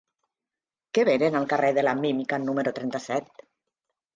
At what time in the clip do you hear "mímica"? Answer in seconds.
2.01-2.41